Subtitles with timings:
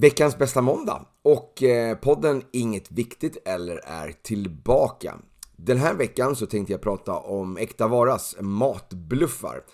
[0.00, 5.18] Veckans bästa måndag och eh, podden Inget Viktigt eller är tillbaka.
[5.56, 9.64] Den här veckan så tänkte jag prata om Äkta Varas matbluffar.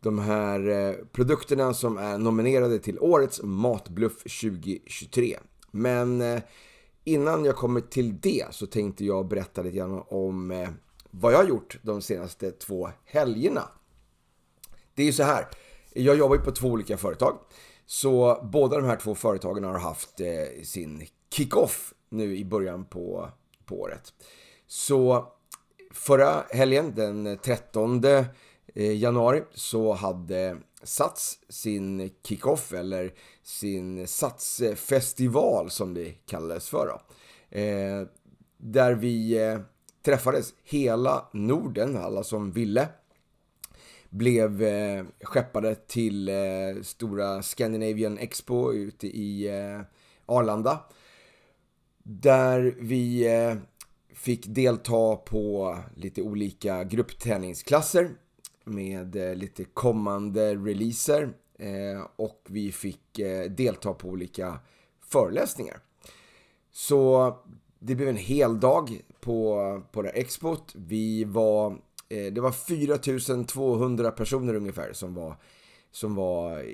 [0.00, 5.38] De här eh, produkterna som är nominerade till årets matbluff 2023.
[5.70, 6.42] Men eh,
[7.04, 10.66] innan jag kommer till det så tänkte jag berätta lite grann om
[11.10, 13.68] vad jag har gjort de senaste två helgerna.
[14.94, 15.48] Det är ju så här,
[15.92, 17.38] jag jobbar ju på två olika företag.
[17.90, 23.30] Så båda de här två företagen har haft eh, sin kick-off nu i början på,
[23.64, 24.12] på året.
[24.66, 25.26] Så
[25.92, 28.26] förra helgen, den 13 eh,
[28.74, 36.86] januari, så hade Sats sin kick-off eller sin Satsfestival som det kallades för.
[36.86, 37.00] Då.
[37.58, 38.06] Eh,
[38.56, 39.58] där vi eh,
[40.04, 42.88] träffades hela Norden, alla som ville
[44.10, 49.80] blev eh, skeppade till eh, stora Scandinavian Expo ute i eh,
[50.26, 50.80] Arlanda.
[52.02, 53.54] Där vi eh,
[54.14, 58.10] fick delta på lite olika gruppträningsklasser
[58.64, 64.58] med eh, lite kommande releaser eh, och vi fick eh, delta på olika
[65.00, 65.80] föreläsningar.
[66.70, 67.34] Så
[67.78, 70.72] det blev en hel dag på, på det här expot.
[70.76, 71.78] Vi var
[72.08, 75.36] Eh, det var 4200 personer ungefär som var
[75.90, 76.64] som var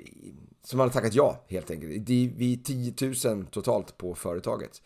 [0.63, 2.09] som hade tackat ja helt enkelt.
[2.09, 4.81] Vi är 10 000 totalt på företaget.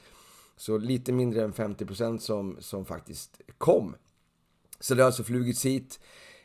[0.58, 3.96] Så lite mindre än 50% som, som faktiskt kom.
[4.80, 6.00] Så det har alltså flugits hit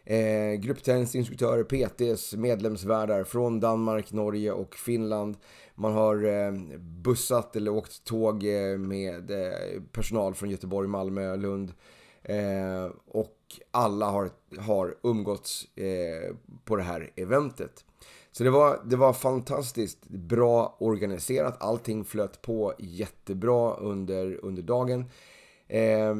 [0.04, 5.36] eh, gruppträningsinstruktörer, PTs, medlemsvärdar från Danmark, Norge och Finland.
[5.74, 11.72] Man har eh, bussat eller åkt tåg eh, med eh, personal från Göteborg, Malmö, Lund.
[12.22, 12.90] Eh,
[13.54, 17.84] och alla har, har umgåtts eh, på det här eventet.
[18.32, 21.62] Så det var, det var fantastiskt bra organiserat.
[21.62, 25.04] Allting flöt på jättebra under, under dagen.
[25.68, 26.14] Eh,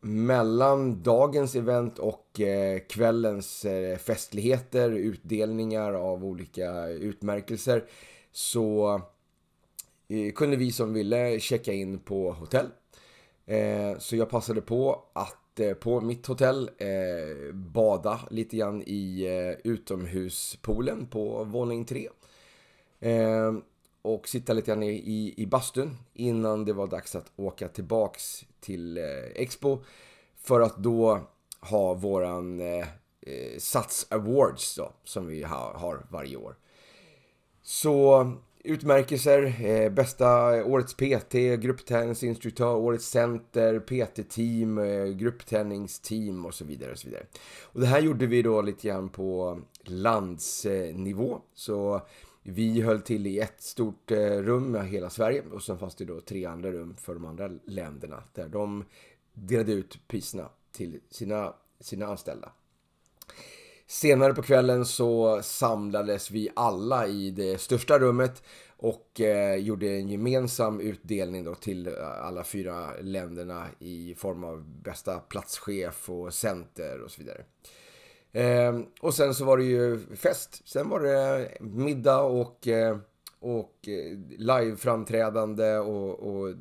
[0.00, 7.84] mellan dagens event och eh, kvällens eh, festligheter, utdelningar av olika utmärkelser
[8.32, 9.00] så
[10.08, 12.66] eh, kunde vi som ville checka in på hotell.
[13.46, 19.24] Eh, så jag passade på att Eh, på mitt hotell eh, bada lite grann i
[19.24, 22.08] eh, utomhuspoolen på våning 3.
[23.00, 23.54] Eh,
[24.02, 28.98] och sitta lite grann i, i, bastun innan det var dags att åka tillbaks till
[28.98, 29.04] eh,
[29.34, 29.78] Expo.
[30.36, 31.20] För att då
[31.60, 32.86] ha våran eh,
[33.20, 36.56] eh Sats Awards då, som vi ha, har varje år.
[37.62, 38.32] Så
[38.66, 46.92] Utmärkelser, eh, bästa eh, årets PT, gruppträningsinstruktör, årets center, PT-team, eh, gruppträningsteam och så vidare.
[46.92, 47.26] Och så vidare.
[47.62, 51.40] Och det här gjorde vi då lite grann på landsnivå.
[51.54, 52.00] Så
[52.42, 56.04] vi höll till i ett stort eh, rum med hela Sverige och sen fanns det
[56.04, 58.84] då tre andra rum för de andra länderna där de
[59.32, 62.52] delade ut priserna till sina, sina anställda.
[63.86, 68.42] Senare på kvällen så samlades vi alla i det största rummet
[68.76, 74.64] och eh, gjorde en gemensam utdelning då till eh, alla fyra länderna i form av
[74.82, 77.44] bästa platschef och center och så vidare.
[78.32, 80.62] Eh, och sen så var det ju fest.
[80.68, 82.98] Sen var det middag och, eh,
[83.40, 86.54] och eh, liveframträdande och, och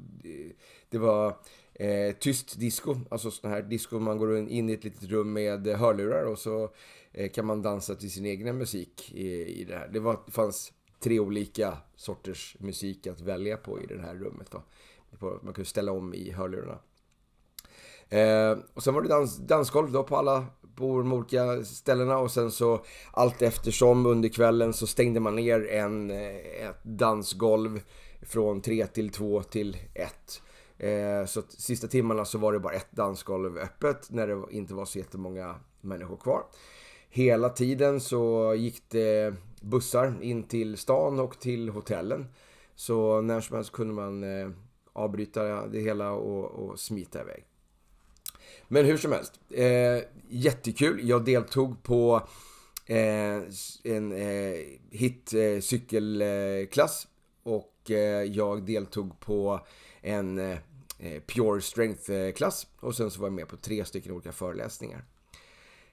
[0.89, 1.37] det var
[1.73, 2.95] eh, tyst disco.
[3.09, 6.69] Alltså sån här disco man går in i ett litet rum med hörlurar och så
[7.13, 9.87] Eh, kan man dansa till sin egen musik i, i det här.
[9.87, 14.51] Det, var, fanns tre olika sorters musik att välja på i det här rummet.
[14.51, 14.61] Då.
[15.41, 16.79] Man kunde ställa om i hörlurarna.
[18.09, 22.31] Eh, och sen var det dans, dansgolv då på alla på de olika ställena och
[22.31, 27.81] sen så allt eftersom under kvällen så stängde man ner en, eh, ett dansgolv
[28.21, 30.41] från 3 till 2 till 1.
[30.77, 34.85] Eh, så sista timmarna så var det bara ett dansgolv öppet när det inte var
[34.85, 36.43] så jättemånga människor kvar.
[37.15, 42.25] Hela tiden så gick det bussar in till stan och till hotellen.
[42.75, 44.49] Så när som helst kunde man eh,
[44.93, 47.45] avbryta det hela och, och smita iväg.
[48.67, 51.09] Men hur som helst, eh, jättekul.
[51.09, 52.27] Jag deltog på
[52.85, 53.41] eh,
[53.83, 54.59] en eh,
[54.91, 57.07] hit eh, cykelklass
[57.43, 59.59] och eh, jag deltog på
[60.01, 60.57] en eh,
[60.99, 65.03] eh Pure Strength-klass eh, och sen så var jag med på tre stycken olika föreläsningar.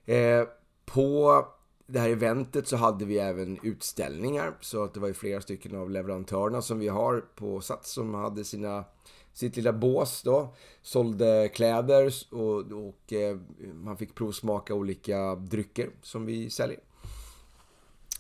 [0.06, 0.44] Eh,
[0.92, 1.46] på
[1.86, 4.54] det här eventet så hade vi även utställningar.
[4.60, 8.14] Så att det var ju flera stycken av leverantörerna som vi har på Sats som
[8.14, 8.84] hade sina,
[9.32, 10.54] sitt lilla bås då.
[10.82, 13.38] Sålde kläder och, och eh,
[13.74, 16.80] man fick provsmaka olika drycker som vi säljer.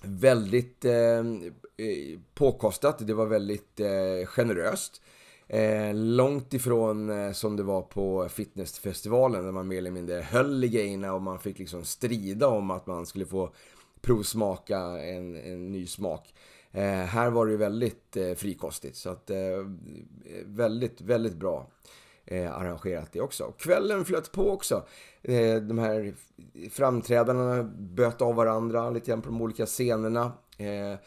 [0.02, 1.18] Väldigt eh,
[1.76, 5.02] eh påkostat, det var väldigt eh, generöst.
[5.52, 10.64] Eh, långt ifrån eh, som det var på fitnessfestivalen där man mer eller mindre höll
[10.64, 13.52] i grejerna och man fick liksom strida om att man skulle få
[14.00, 16.34] provsmaka en, en ny smak.
[16.72, 19.36] Eh, här var det ju väldigt eh, frikostigt så att eh,
[20.44, 21.66] väldigt, väldigt bra
[22.24, 23.44] eh, arrangerat det också.
[23.44, 24.86] Och Kvällen flöt på också.
[25.22, 26.14] Eh, de här
[26.70, 30.32] framträdarna böt av varandra lite grann på de olika scenerna.
[30.58, 30.98] Eh,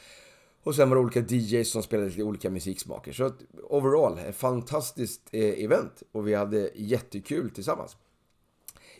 [0.63, 3.11] och sen var det olika DJs som spelade lite olika musiksmaker.
[3.11, 3.31] Så
[3.63, 6.03] overall, ett fantastiskt eh, event.
[6.11, 7.97] Och vi hade jättekul tillsammans.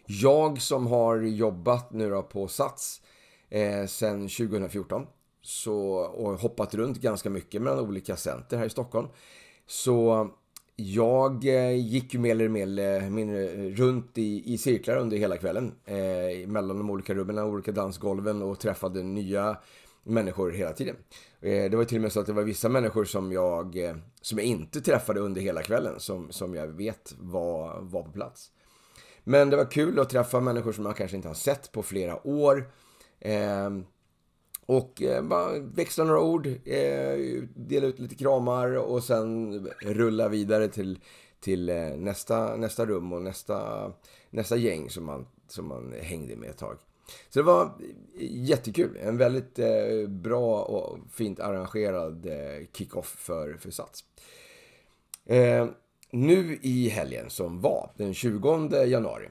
[0.06, 3.02] Jag som har jobbat nu då på Sats
[3.50, 5.08] eh, sen 2014
[5.42, 9.08] så, och hoppat runt ganska mycket mellan olika center här i Stockholm.
[9.68, 10.30] Så
[10.76, 15.74] jag eh, gick ju mer eller mindre runt i, i cirklar under hela kvällen.
[15.86, 19.58] Eh, mellan de olika rummen, olika dansgolven och träffade nya
[20.04, 20.96] människor hela tiden.
[21.42, 23.96] Eh, det var till och med så att det var vissa människor som jag, eh,
[24.22, 28.52] som jag inte träffade under hela kvällen som, som jag vet var, var på plats.
[29.24, 32.28] Men det var kul att träffa människor som jag kanske inte har sett på flera
[32.28, 32.72] år.
[33.20, 33.70] Eh,
[34.66, 40.68] och eh, bara växla några ord, eh, dela ut lite kramar och sen rulla vidare
[40.68, 41.00] till,
[41.40, 43.92] till eh, nästa, nästa rum och nästa,
[44.30, 46.78] nästa gäng som man, som man hängde med ett tag.
[47.30, 47.72] Så det var
[48.20, 48.98] jättekul.
[49.02, 54.04] En väldigt eh, bra och fint arrangerad eh, kick-off för, för Sats.
[55.26, 55.68] Eh,
[56.12, 59.30] nu i helgen som var, den 20 januari,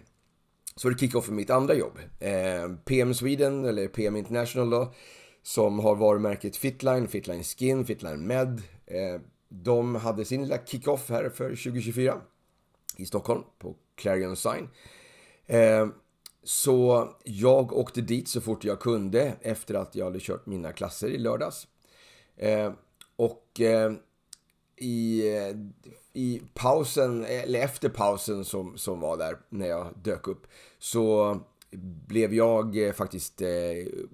[0.76, 1.98] så var det kick-off för mitt andra jobb.
[2.84, 4.92] PM Sweden, eller PM International då,
[5.42, 8.62] som har varumärket Fitline, Fitline Skin, Fitline Med.
[9.48, 12.20] De hade sin lilla kick-off här för 2024
[12.96, 14.68] i Stockholm på Clarion Sign.
[16.44, 21.08] Så jag åkte dit så fort jag kunde efter att jag hade kört mina klasser
[21.08, 21.66] i lördags.
[22.36, 22.72] Eh,
[23.16, 23.92] och eh,
[24.76, 25.22] i,
[26.12, 30.46] i pausen, eller efter pausen som, som var där när jag dök upp,
[30.78, 31.36] så
[32.06, 33.48] blev jag eh, faktiskt eh,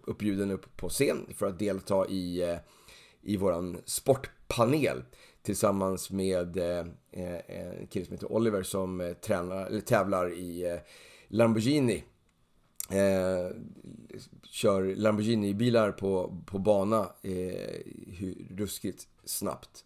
[0.05, 2.57] uppbjuden upp på scen för att delta i, eh,
[3.23, 5.03] i våran sportpanel
[5.43, 10.71] tillsammans med eh, eh en kille som heter Oliver som eh, tränar, eller tävlar i
[10.71, 10.79] eh,
[11.29, 12.05] Lamborghini
[12.89, 13.57] eh,
[14.43, 17.81] kör Lamborghini-bilar på, på bana eh,
[18.51, 19.85] ruskigt snabbt.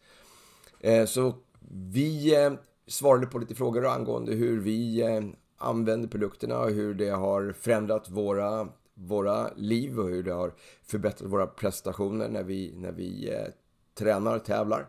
[0.80, 1.34] Eh, så
[1.70, 2.52] vi eh,
[2.86, 5.20] svarade på lite frågor angående hur vi eh,
[5.58, 10.52] använder produkterna och hur det har förändrat våra, våra liv och hur det har
[10.82, 13.46] förbättrat våra prestationer när vi, när vi eh,
[13.94, 14.88] tränar och tävlar.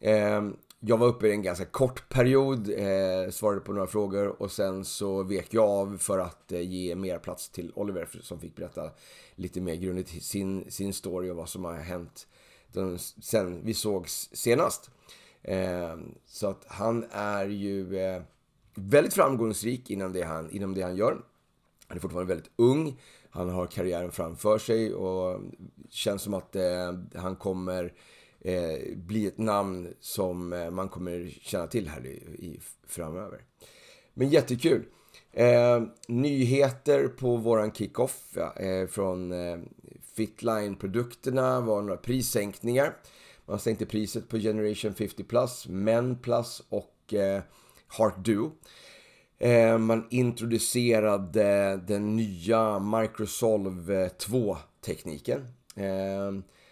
[0.00, 0.48] Eh,
[0.80, 4.84] jag var uppe i en ganska kort period, eh, svarade på några frågor och sen
[4.84, 8.90] så vek jag av för att eh, ge mer plats till Oliver som fick berätta
[9.34, 12.26] lite mer grundligt sin, sin story och vad som har hänt
[12.72, 14.90] den, sen vi sågs senast.
[15.42, 15.96] Eh,
[16.26, 18.22] så att han är ju eh,
[18.74, 21.20] väldigt framgångsrik inom det, han, inom det han gör.
[21.88, 23.00] Han är fortfarande väldigt ung.
[23.30, 25.40] Han har karriären framför sig och
[25.90, 27.92] känns som att eh, han kommer
[28.40, 33.40] eh, bli ett namn som eh, man kommer känna till här i, i framöver.
[34.14, 34.84] Men jättekul!
[35.32, 39.58] Eh, nyheter på våran kickoff eh, från eh,
[40.16, 42.96] Fitline-produkterna var några prissänkningar.
[43.46, 47.42] Man sänkte priset på Generation 50 Plus, Men Plus och eh,
[47.98, 48.52] Heart Duo.
[49.38, 55.46] Eh, man introducerade den nya Microsolve eh, 2-tekniken.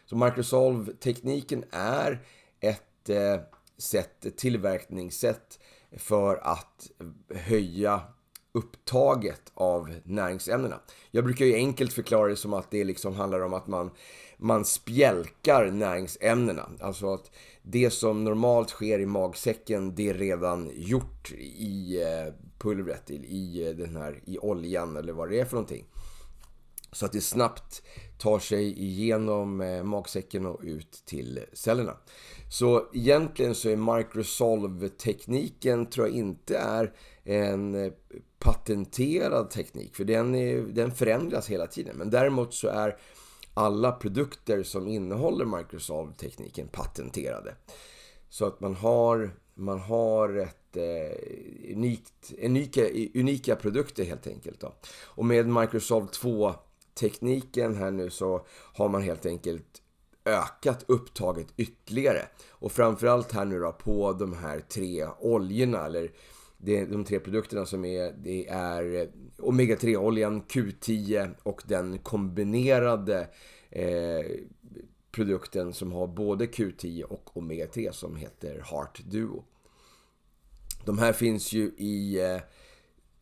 [0.07, 2.23] Så Microsolve-tekniken är
[2.61, 3.41] ett eh,
[3.79, 5.59] sätt, ett tillverkningssätt
[5.97, 6.91] för att
[7.35, 8.03] höja
[8.53, 10.81] upptaget av näringsämnena.
[11.11, 13.91] Jag brukar ju enkelt förklara det som att det liksom handlar om att man,
[14.37, 16.71] man spjälkar näringsämnena.
[16.81, 17.31] Alltså att
[17.63, 23.97] det som normalt sker i magsäcken, det är redan gjort i eh, pulvret, i, den
[23.97, 25.85] här, i oljan eller vad det är för någonting.
[26.97, 27.83] Så att det snabbt
[28.19, 31.97] tar sig igenom eh, magsäcken och ut till cellerna.
[32.51, 36.93] Så egentligen så är Microsolve-tekniken tror jag inte är
[37.25, 37.93] en eh,
[38.39, 39.97] patenterad teknik.
[39.97, 41.97] För den, är, den förändras hela tiden.
[41.97, 42.97] Men däremot så är
[43.55, 47.55] alla produkter som innehåller Microsolve-tekniken patenterade.
[48.29, 54.61] Så att man har, man har ett eh, unikt, unika, unika produkter helt enkelt.
[54.61, 54.75] Då.
[55.05, 56.55] Och med Microsolve 2
[57.01, 59.83] tekniken här nu så har man helt enkelt
[60.25, 62.23] ökat upptaget ytterligare.
[62.51, 66.11] Och framförallt här nu då på de här tre oljorna eller
[66.59, 73.29] de tre produkterna som är, det är Omega-3-oljan, Q10 och den kombinerade
[73.71, 74.25] eh,
[75.11, 79.45] produkten som har både Q10 och Omega-3 som heter Heart Duo.
[80.85, 82.41] De här finns ju i eh,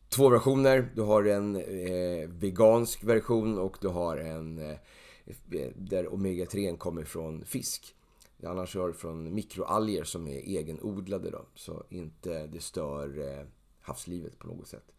[0.09, 0.91] två versioner.
[0.95, 7.03] Du har en eh, vegansk version och du har en eh, eh där Omega-3 kommer
[7.03, 7.95] från fisk.
[8.43, 13.45] Annars har du från mikroalger som är egenodlade då, så inte det stör eh,
[13.81, 14.91] havslivet på något sätt.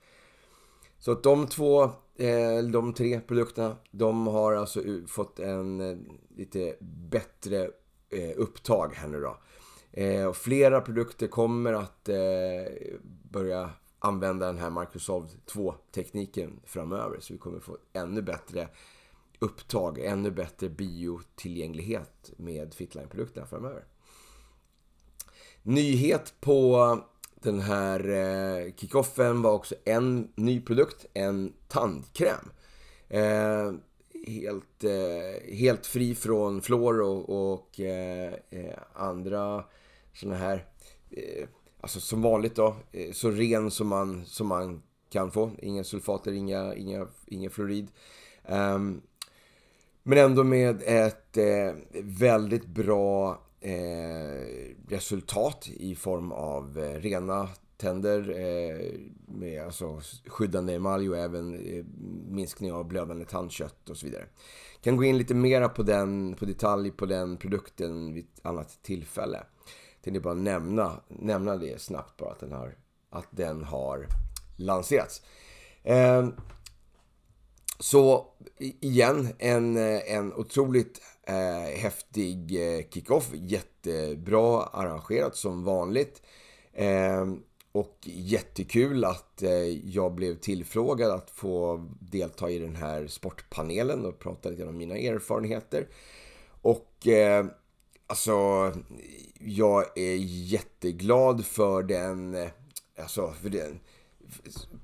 [0.98, 1.82] Så att de två,
[2.16, 5.96] eh, de tre produkterna, de har alltså fått en eh,
[6.36, 6.76] lite
[7.10, 7.70] bättre
[8.10, 9.38] eh, upptag här nu då.
[9.92, 12.08] Eh, och flera produkter kommer att
[13.30, 17.20] börja använda den här Microsoft 2-tekniken framöver.
[17.20, 18.68] Så vi kommer få ännu bättre
[19.38, 23.84] upptag, ännu bättre biotillgänglighet med Fitline-produkterna framöver.
[25.62, 26.98] Nyhet på
[27.34, 32.50] den här eh, kickoffen var också en ny produkt, en tandkräm.
[33.08, 33.72] Eh,
[34.26, 39.64] helt, eh, helt fri från fluor och, och eh, eh andra
[40.14, 40.66] sådana här,
[41.10, 41.48] eh,
[41.80, 45.50] alltså som vanligt då, eh, så ren som man, som man kan få.
[45.58, 47.88] Inga sulfater, inga, inga, inga fluorid.
[48.48, 49.02] Um,
[50.02, 54.46] men ändå med ett eh, väldigt bra eh,
[54.88, 61.84] resultat i form av eh, rena tänder eh, med alltså, skyddande emalj och även eh,
[62.28, 64.24] minskning av blödande tandkött och så vidare.
[64.74, 68.46] Jag kan gå in lite mera på, den, på detalj på den produkten vid ett
[68.46, 69.42] annat tillfälle.
[70.06, 72.74] Tänkte bara nämna, nämna det snabbt bara att den har,
[73.10, 74.06] att den har
[74.56, 75.22] lanserats.
[75.82, 76.28] Eh,
[77.78, 78.26] så
[78.80, 83.30] igen, en, en otroligt eh, häftig eh, kickoff.
[83.34, 86.22] Jättebra arrangerat som vanligt.
[86.72, 87.26] Eh,
[87.72, 94.18] och jättekul att eh, jag blev tillfrågad att få delta i den här sportpanelen och
[94.18, 95.88] prata lite om mina erfarenheter.
[96.62, 97.46] Och eh,
[98.06, 98.32] alltså,
[99.38, 102.48] jag är jätteglad för den, eh,
[102.98, 103.80] alltså för den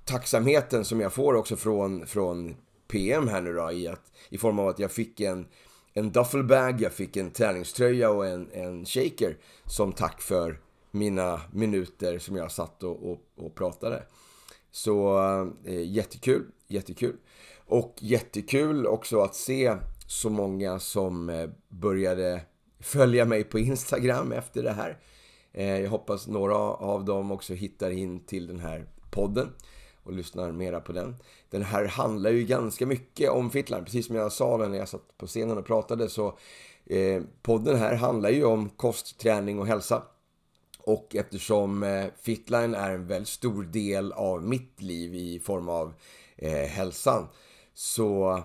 [0.05, 2.57] tacksamheten som jag får också från, från
[2.89, 5.47] PM här nu då i, att, i form av att jag fick en,
[5.93, 9.37] en duffelbag, jag fick en träningströja och en, en shaker
[9.67, 10.61] som tack för
[10.91, 14.03] mina minuter som jag satt och, och, och pratade.
[14.71, 15.19] Så
[15.65, 17.17] eh, jättekul, jättekul.
[17.67, 19.77] Och jättekul också att se
[20.07, 22.41] så många som eh, började
[22.83, 24.99] följa mig på Instagram efter det här.
[25.53, 29.49] Eh, jag hoppas några av dem också hittar in till den här podden
[30.03, 31.17] och lyssnar mera på den.
[31.51, 35.19] Den här handlar ju ganska mycket om Fitline, precis som jag sa när jag satt
[35.19, 36.39] på scenen och pratade så
[36.87, 40.03] eh, podden här handlar ju om kost, träning och hälsa.
[40.79, 45.95] Och eftersom eh, Fitline är en väldigt stor del av mitt liv i form av
[46.37, 47.29] eh, hälsan
[47.75, 48.43] så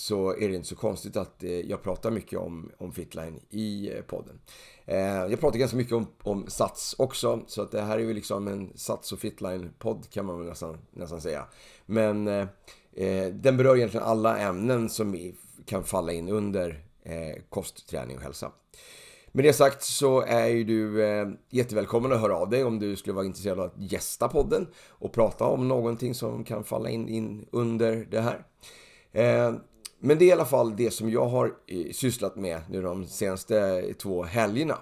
[0.00, 3.92] så är det inte så konstigt att eh, jag pratar mycket om, om Fitline i
[3.96, 4.40] eh, podden.
[4.84, 8.14] Eh, jag pratar ganska mycket om, om Sats också, så att det här är ju
[8.14, 11.44] liksom en Sats och Fitline-podd kan man väl nästan, nästan säga.
[11.86, 15.32] Men eh, den berör egentligen alla ämnen som
[15.66, 18.52] kan falla in under eh, kost, träning och hälsa.
[19.32, 22.96] Med det sagt så är ju du eh, jättevälkommen att höra av dig om du
[22.96, 27.08] skulle vara intresserad av att gästa podden och prata om någonting som kan falla in,
[27.08, 28.44] in under det här.
[30.02, 33.06] Men det är i alla fall det som jag har eh, sysslat med nu de
[33.06, 34.78] senaste eh, två helgerna.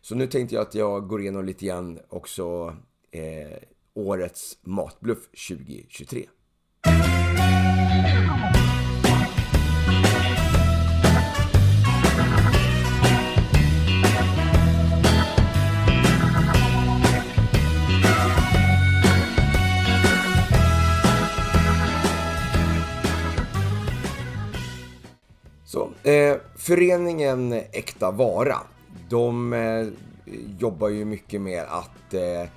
[0.00, 2.76] Så nu tänkte jag att jag går igenom lite grann också
[3.10, 3.58] eh,
[3.94, 6.26] årets Matbluff 2023.
[26.02, 28.56] Eh, föreningen Äkta Vara,
[29.08, 29.86] de eh,
[30.58, 32.48] jobbar ju mycket med att eh,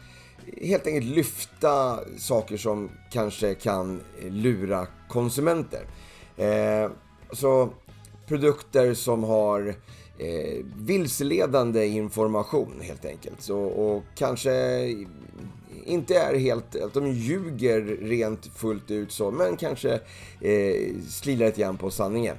[0.62, 5.88] helt enkelt lyfta saker som kanske kan lura konsumenter.
[6.38, 6.92] Eh,
[7.32, 7.70] så
[8.28, 9.76] produkter som har
[10.18, 13.42] eh, vilseledande information helt enkelt.
[13.42, 14.52] Så, och kanske
[15.86, 19.94] inte är helt, att de ljuger rent fullt ut så, men kanske
[20.42, 22.38] eh, slirar lite grann på sanningen.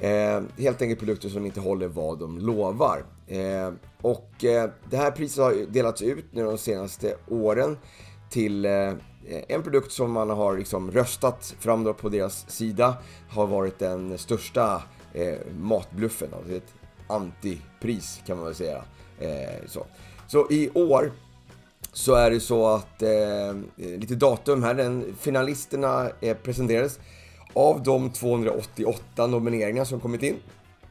[0.00, 3.04] Eh, helt enkelt produkter som inte håller vad de lovar.
[3.26, 3.72] Eh,
[4.02, 7.78] och eh, det här priset har delats ut nu de senaste åren
[8.30, 8.92] till eh,
[9.48, 12.94] en produkt som man har liksom röstat fram då på deras sida
[13.28, 16.74] har varit den största eh, matbluffen, alltså ett
[17.06, 18.84] antipris kan man väl säga.
[19.18, 19.86] Eh, så.
[20.28, 21.12] så i år
[21.92, 26.98] så är det så att, eh, lite datum här, den, finalisterna eh, presenterades
[27.56, 30.36] av de 288 nomineringar som kommit in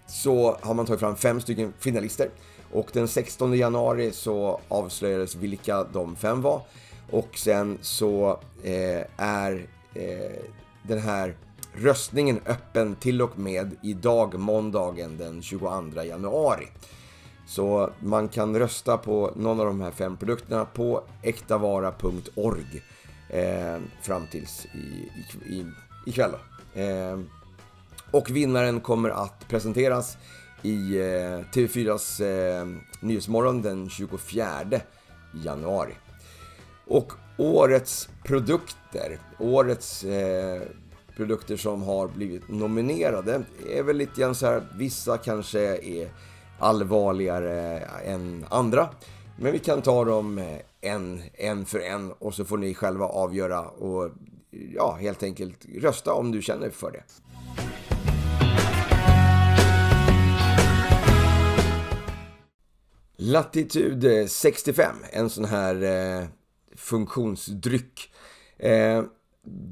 [0.07, 2.29] så har man tagit fram fem stycken finalister.
[2.71, 6.61] Och den 16 januari så avslöjades vilka de fem var.
[7.11, 10.43] Och sen så eh, är eh,
[10.83, 11.35] den här
[11.73, 16.67] röstningen öppen till och med idag, måndagen den 22 januari.
[17.47, 22.83] Så man kan rösta på någon av de här fem produkterna på ektavara.org
[23.29, 25.09] eh, fram tills i,
[25.53, 25.65] i,
[26.05, 26.31] ikväll.
[26.31, 26.54] Då.
[26.75, 27.29] Ehm,
[28.11, 30.17] och vinnaren kommer att presenteras
[30.61, 34.47] i eh, TV4s ehm, Nyhetsmorgon den 24
[35.43, 35.93] januari.
[36.87, 40.61] Och årets produkter, årets eh,
[41.15, 46.09] produkter som har blivit nominerade är väl lite grann så här, vissa kanske är
[46.59, 48.89] allvarligare än andra.
[49.39, 53.05] Men vi kan ta dem eh, en, en för en och så får ni själva
[53.05, 54.11] avgöra och
[54.75, 57.03] ja, helt enkelt rösta om du känner för det.
[63.17, 66.27] Latitud eh, 65, en sån här eh,
[66.75, 68.11] funktionsdryck.
[68.57, 69.03] Eh,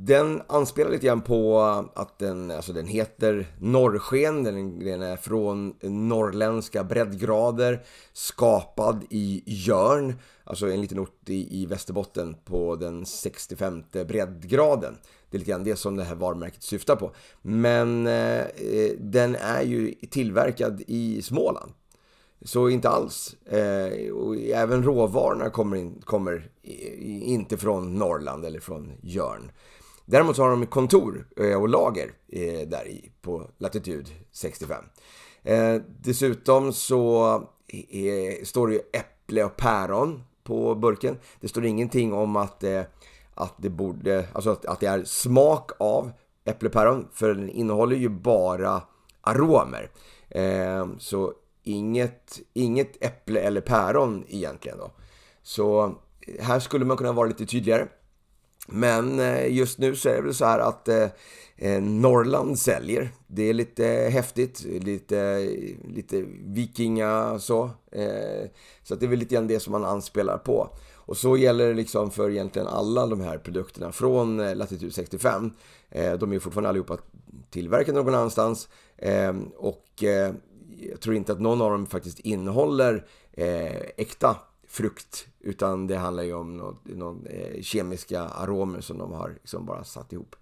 [0.05, 1.61] den anspelar lite grann på
[1.95, 10.71] att den, alltså den heter Norrsken, den, är från norrländska breddgrader, skapad i Jörn, alltså
[10.71, 14.97] en liten ort i, i Västerbotten på den 65 breddgraden.
[15.29, 17.11] Det är lite grann det som det här varumärket syftar på.
[17.41, 21.71] Men eh, eh den är ju tillverkad i Småland.
[22.43, 23.35] Så inte alls.
[23.45, 26.49] Eh, och även råvarorna kommer, in, kommer
[27.23, 29.51] inte från Norrland eller från Jörn.
[30.05, 34.83] Däremot så har de kontor eh, och lager eh, där i på latitud 65.
[35.43, 37.33] Eh, dessutom så
[37.67, 41.17] är, står det ju äpple och päron på burken.
[41.39, 42.81] Det står ingenting om att, eh,
[43.35, 46.11] att det borde, alltså att, att det är smak av
[46.45, 48.81] äpplepäron, för den innehåller ju bara
[49.21, 49.89] aromer.
[50.29, 51.33] Eh, så
[51.63, 54.91] inget, inget äpple eller päron egentligen då.
[55.43, 55.83] Så
[56.27, 57.87] eh, här skulle man kunna vara lite tydligare.
[58.67, 61.07] Men eh, just nu så är det väl så här att eh,
[61.57, 63.09] eh Norrland säljer.
[63.27, 65.39] Det är lite häftigt, lite,
[65.83, 67.69] lite vikinga så.
[68.83, 70.69] Så det är väl lite grann det som man anspelar på.
[70.95, 75.51] Och så gäller det liksom för egentligen alla de här produkterna från Latitud 65.
[76.19, 76.97] De är fortfarande allihopa
[77.49, 78.69] tillverkade någon annanstans.
[79.57, 80.03] Och
[80.91, 85.27] jag tror inte att någon av dem faktiskt innehåller eh, äkta frukt.
[85.39, 89.83] Utan det handlar ju om något, någon, eh, kemiska aromer som de har liksom bara
[89.83, 90.35] satt ihop.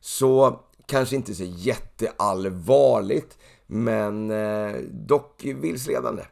[0.00, 6.22] Så kanske inte så jätteallvarligt, men eh, dock vilseledande.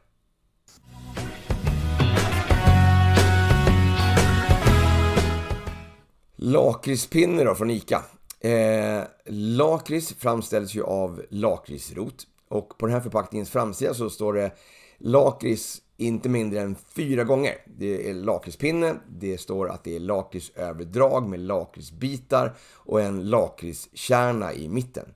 [6.37, 8.03] Lakritspinne då från ICA.
[8.41, 12.27] Eh, lakrits framställs ju av lakritsrot.
[12.49, 14.51] Och på den här förpackningens framsida så står det
[14.99, 17.55] lakrits inte mindre än fyra gånger.
[17.67, 24.69] Det är lakritspinne, det står att det är lakritsöverdrag med lakritsbitar och en lakritskärna i
[24.69, 25.15] mitten.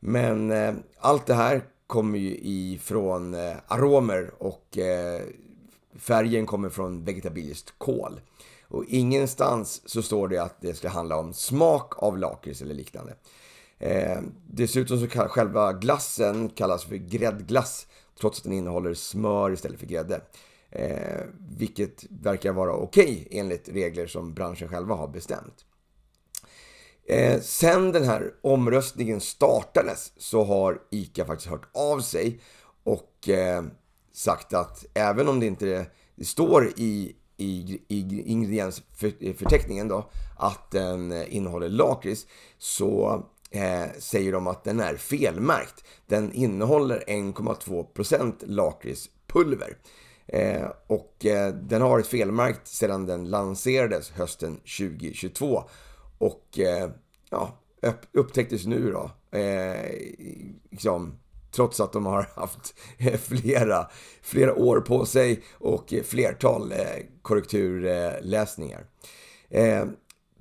[0.00, 5.20] Men eh, allt det här kommer ju ifrån eh, aromer och eh,
[5.98, 8.20] färgen kommer från vegetabiliskt kol.
[8.68, 13.14] Och ingenstans så står det att det ska handla om smak av lakrits eller liknande.
[13.82, 17.86] Eh, dessutom så kallas själva glassen kallas för gräddglass
[18.20, 20.20] trots att den innehåller smör istället för grädde.
[20.70, 21.20] Eh,
[21.58, 25.64] vilket verkar vara okej okay, enligt regler som branschen själva har bestämt.
[27.08, 32.40] Eh, sen den här omröstningen startades så har ICA faktiskt hört av sig
[32.84, 33.64] och eh,
[34.12, 41.26] sagt att även om det inte det står i, i, i ingrediensförteckningen då att den
[41.26, 42.26] innehåller lakrits
[42.58, 45.84] så eh, säger de att den är felmärkt.
[46.06, 49.76] Den innehåller 1,2% lakritspulver.
[50.26, 55.64] Eh, och eh, den har varit felmärkt sedan den lanserades hösten 2022.
[56.18, 56.90] Och eh,
[57.30, 57.58] ja,
[58.12, 59.10] upptäcktes nu då.
[59.38, 59.90] Eh,
[60.70, 61.18] liksom,
[61.50, 62.74] trots att de har haft
[63.20, 63.90] flera,
[64.22, 66.78] flera år på sig och flertal eh,
[67.22, 68.86] korrekturläsningar.
[69.50, 69.84] Eh,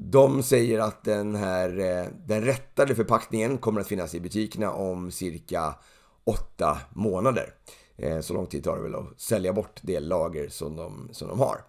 [0.03, 5.11] de säger att den här eh, den rättade förpackningen kommer att finnas i butikerna om
[5.11, 5.75] cirka
[6.23, 7.53] åtta månader.
[7.97, 11.27] Eh, så lång tid tar det väl att sälja bort det lager som de, som
[11.27, 11.61] de har.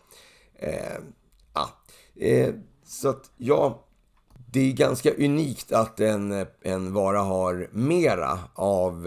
[0.55, 0.99] Eh,
[1.55, 1.71] ja.
[2.17, 3.85] Eh, så att ja,
[4.51, 9.03] det är ganska unikt att en, en vara har mera av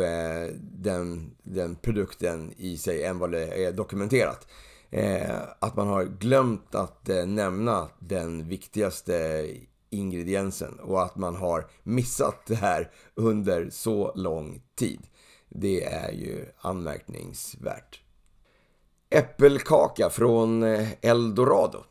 [0.61, 4.47] den, den produkten i sig än vad det är dokumenterat
[4.89, 9.47] eh, att man har glömt att eh, nämna den viktigaste
[9.89, 14.99] ingrediensen och att man har missat det här under så lång tid.
[15.49, 18.01] Det är ju anmärkningsvärt.
[19.09, 21.83] Äppelkaka från eh, Eldorado.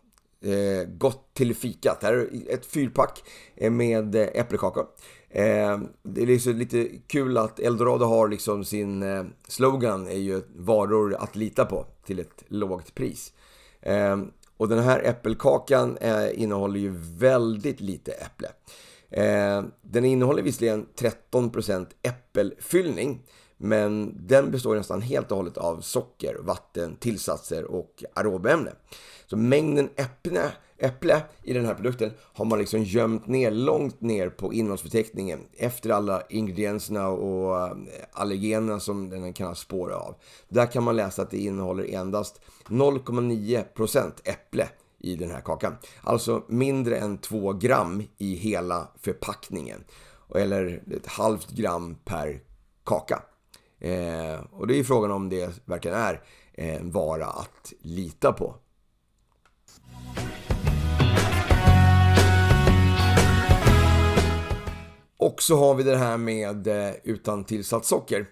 [0.42, 2.02] Eh, gott till fikat.
[2.02, 3.22] Här är ett fyrpack
[3.56, 4.40] eh, med äppelkaka.
[4.40, 4.86] äppelkakor.
[5.34, 10.42] Eh, det är liksom lite kul att Eldorado har liksom sin eh, slogan är ju
[10.56, 13.32] varor att lita på till ett lågt pris.
[13.80, 14.16] Eh,
[14.56, 18.48] och den här äppelkakan eh, innehåller ju väldigt lite äpple.
[19.10, 23.22] Eh, den innehåller visserligen 13% äppelfyllning.
[23.56, 28.72] Men den består nästan helt och hållet av socker, vatten, tillsatser och aromämne.
[29.26, 30.42] Så mängden äpple,
[30.78, 35.90] äpple i den här produkten har man liksom gömt ner långt ner på innehållsförteckningen efter
[35.90, 37.76] alla ingredienserna och eh,
[38.12, 40.14] allergenerna som den kan ha spår av.
[40.48, 45.76] Där kan man läsa att det innehåller endast 0,9% äpple i den här kakan.
[46.02, 49.84] Alltså mindre än 2 gram i hela förpackningen.
[50.34, 52.40] Eller ett halvt gram per
[52.84, 53.22] kaka.
[53.78, 58.56] Eh, och det är frågan om det verkligen är eh, en vara att lita på.
[65.24, 68.26] Och så har vi det här med eh, utan tillsatt socker.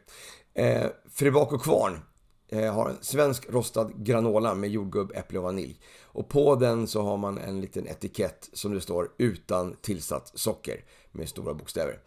[0.54, 2.00] Eh, Fribaco Kvarn
[2.48, 5.80] eh, har en svensk rostad granola med jordgubb, äpple och vanilj.
[6.02, 10.84] Och på den så har man en liten etikett som det står utan tillsatt socker
[11.12, 11.98] med stora bokstäver.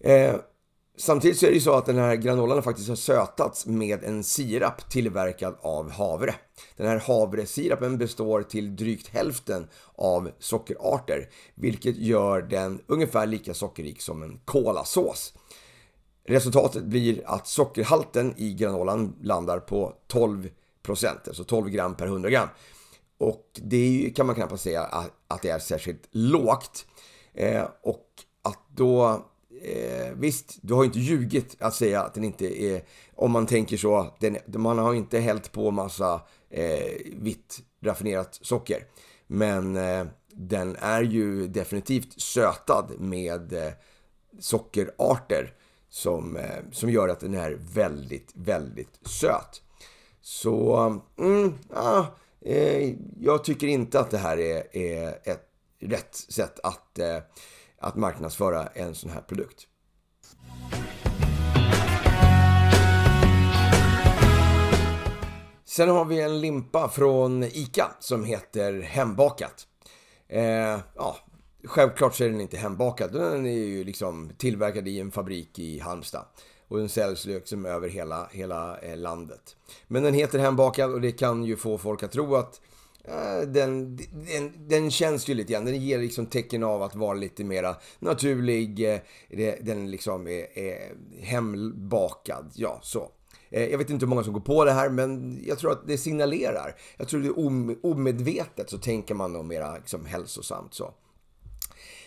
[0.00, 0.34] Eh,
[0.98, 4.24] Samtidigt så är det ju så att den här granolan faktiskt har sötats med en
[4.24, 6.34] sirap tillverkad av havre.
[6.76, 14.00] Den här havresirapen består till drygt hälften av sockerarter, vilket gör den ungefär lika sockerrik
[14.00, 15.34] som en kolasås.
[16.24, 20.50] Resultatet blir att sockerhalten i granolan landar på 12%
[21.26, 22.48] alltså 12 gram per 100 gram.
[23.18, 24.82] Och det kan man knappast säga
[25.28, 26.86] att det är särskilt lågt.
[27.34, 28.06] Eh, och
[28.42, 29.24] att då
[29.62, 32.82] eh, visst, du har inte ljugit att säga att den inte är,
[33.14, 38.86] om man tänker så, den, man har inte hällt på massa eh, vitt raffinerat socker.
[39.26, 43.72] Men eh, den är ju definitivt sötad med eh,
[44.38, 45.54] sockerarter
[45.88, 49.62] som, eh, som gör att den är väldigt, väldigt söt.
[50.20, 50.76] Så,
[51.18, 52.04] mm, ah,
[52.40, 55.48] eh, jag tycker inte att det här är, är ett
[55.80, 57.18] rätt sätt att eh,
[57.78, 59.66] att marknadsföra en sån här produkt.
[65.64, 69.66] Sen har vi en limpa från ICA som heter Hembakat.
[70.28, 71.16] Eh, ja,
[71.64, 73.12] självklart så är den inte hembakad.
[73.12, 76.24] Den är ju liksom tillverkad i en fabrik i Halmstad.
[76.68, 79.56] Och den säljs liksom över hela, hela eh, landet.
[79.86, 82.60] Men den heter Hembakad och det kan ju få folk att tro att
[83.08, 87.14] Eh, den, den, den, känns ju lite grann, den ger liksom tecken av att vara
[87.14, 88.94] lite mera naturlig.
[89.28, 93.10] Eh, den liksom är, är hembakad, ja så.
[93.50, 95.86] Eh, jag vet inte hur många som går på det här, men jag tror att
[95.86, 96.74] det signalerar.
[96.96, 100.94] Jag tror det är omedvetet så tänker man nog mera liksom hälsosamt så.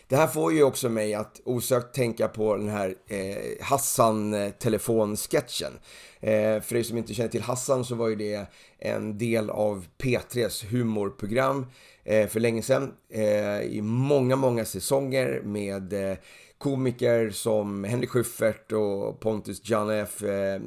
[0.09, 5.73] Det här får ju också mig att osökt tänka på den här eh, Hassan-telefonsketchen.
[6.19, 8.45] Eh, för er som inte känner till Hassan så var ju det
[8.79, 11.65] en del av P3s humorprogram
[12.03, 12.93] eh, för länge sedan.
[13.09, 16.17] Eh, I många, många säsonger med eh,
[16.57, 20.23] komiker som Henrik Schyffert och Pontus Janef.
[20.23, 20.61] Eh, eh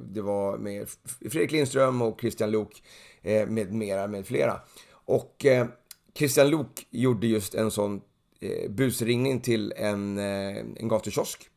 [0.00, 0.88] det var med
[1.20, 2.82] Fredrik Lindström och Christian Lok
[3.22, 4.60] eh, med mera, med flera.
[5.04, 5.66] Och eh,
[6.14, 8.00] Christian Lok gjorde just en sån
[8.42, 11.48] eh, busringning till en, eh, en gatukiosk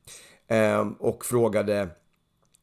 [0.47, 1.89] eh, och frågade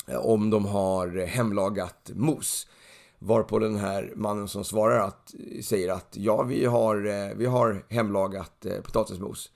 [0.09, 2.69] eh, om de har hemlagat mos.
[3.19, 7.85] Varpå den här mannen som svarar att, säger att ja, vi har, eh, vi har
[7.89, 9.51] hemlagat eh, potatismos.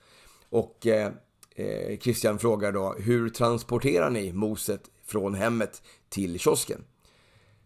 [0.49, 1.11] Och eh,
[1.55, 6.83] eh, Christian frågar då, hur transporterar ni moset från hemmet till kiosken?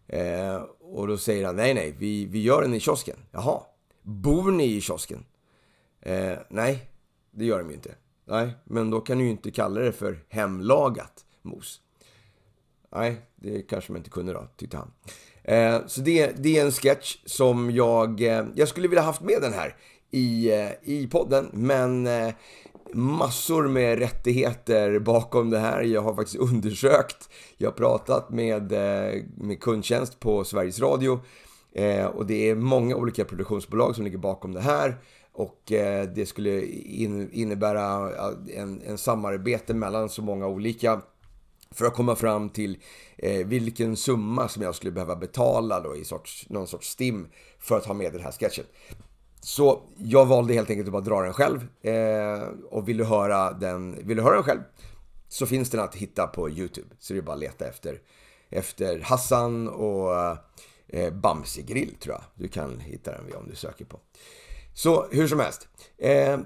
[0.06, 3.16] Eh, och då säger han, nej, nej, vi, vi gör den i kiosken.
[3.30, 3.60] Jaha,
[4.02, 5.24] bor ni i kiosken?
[6.00, 6.88] Eh, nej,
[7.32, 7.94] det gör de ju inte.
[8.24, 11.80] Nej, men då kan du ju inte kalla det för hemlagat mos.
[12.94, 14.92] Nej, det kanske man inte kunde då, tyckte han.
[15.44, 18.20] Eh, så det, det, är en sketch som jag...
[18.20, 19.76] Eh, jag skulle vilja haft med den här
[20.10, 22.34] i, eh, i podden, men eh,
[22.92, 25.82] massor med rättigheter bakom det här.
[25.82, 27.28] Jag har faktiskt undersökt.
[27.56, 31.20] Jag har pratat med, eh, med kundtjänst på Sveriges Radio.
[31.74, 34.96] Eh, och det är många olika produktionsbolag som ligger bakom det här.
[35.32, 36.66] Och eh, det skulle
[37.32, 38.12] innebära
[38.54, 41.02] en, en samarbete mellan så många olika
[41.70, 42.78] för att komma fram till
[43.16, 47.76] eh, vilken summa som jag skulle behöva betala då i sorts, någon sorts STIM för
[47.76, 48.64] att ha med den här sketchen.
[49.40, 51.66] Så jag valde helt enkelt att bara dra den själv.
[51.82, 54.60] Eh, och vill du höra den, vill du höra den själv
[55.28, 56.88] så finns den att hitta på YouTube.
[56.98, 58.00] Så det är bara att leta efter,
[58.50, 60.14] efter Hassan och
[60.88, 62.22] eh, Bamsegrill tror jag.
[62.34, 64.00] Du kan hitta den om du söker på.
[64.74, 65.68] Så hur som helst.
[65.98, 66.38] Eh,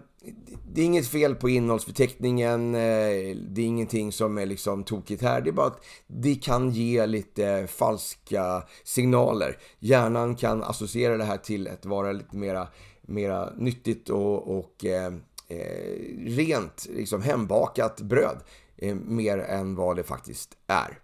[0.72, 2.74] det är inget fel på innehållsförteckningen.
[2.74, 5.40] Eh, det är ingenting som är liksom tokigt här.
[5.40, 9.58] Det är bara att det kan ge lite falska signaler.
[9.78, 12.68] Hjärnan kan associera det här till att vara lite mera,
[13.02, 15.12] mera nyttigt och, och eh,
[15.48, 18.36] eh, rent liksom hembakat bröd.
[18.76, 20.98] Eh, mer än vad det faktiskt är.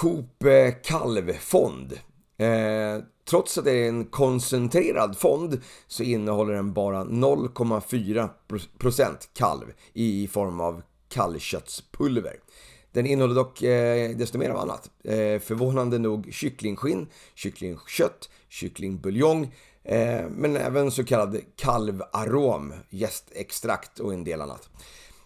[0.00, 1.92] Coop eh, kalvfond.
[2.38, 2.98] Eh,
[3.30, 10.60] trots att det är en koncentrerad fond så innehåller den bara 0,4% kalv i form
[10.60, 12.36] av kallköttspulver.
[12.92, 14.90] Den innehåller dock eh, desto mer av annat.
[15.04, 24.24] Eh, förvånande nog kycklingskinn, kycklingkött, kycklingbuljong eh, men även så kallad kalvarom, jästextrakt och en
[24.24, 24.68] del annat.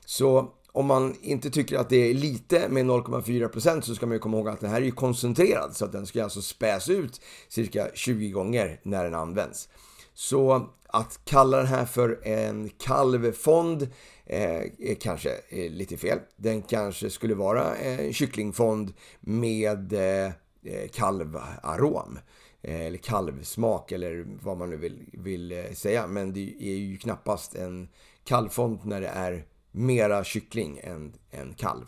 [0.05, 4.19] Så om man inte tycker att det är lite med 0,4% så ska man ju
[4.19, 7.21] komma ihåg att den här är ju koncentrerad så att den ska alltså späs ut
[7.49, 9.69] cirka 20 gånger när den används.
[10.15, 13.83] Så att kalla den här för en kalvfond
[14.27, 16.19] eh, är kanske eh, lite fel.
[16.37, 20.33] Den kanske skulle vara en kycklingfond med eh,
[20.65, 22.19] eh kalvarom
[22.63, 26.07] eller kalvsmak eller vad man nu vill, vill säga.
[26.07, 27.89] Men det är ju knappast en
[28.25, 31.85] kalvfond när det är mera kyckling än, än kalv.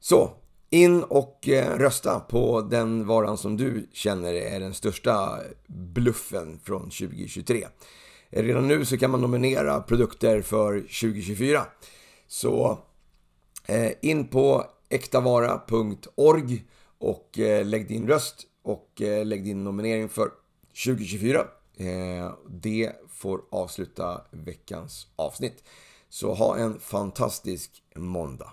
[0.00, 0.30] Så,
[0.70, 6.82] in och eh, rösta på den varan som du känner är den största bluffen från
[6.82, 7.66] 2023.
[8.30, 11.66] Eh, redan nu så kan man nominera produkter för 2024.
[12.26, 12.78] Så
[13.66, 16.64] eh, in på äktavara.org
[16.98, 17.30] och
[17.64, 18.92] lägg din röst och
[19.24, 20.30] lägg din nominering för
[20.84, 21.46] 2024.
[21.78, 25.64] Eh, det får avsluta veckans avsnitt.
[26.08, 28.52] Så ha en fantastisk måndag.